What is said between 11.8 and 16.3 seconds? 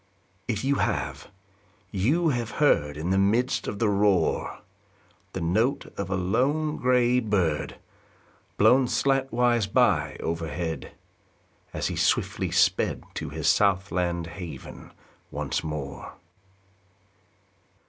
he swiftly sped To his south land haven once more